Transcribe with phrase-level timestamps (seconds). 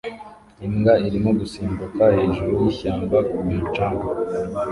[0.65, 4.07] Imbwa irimo gusimbuka hejuru yishyamba ku mucanga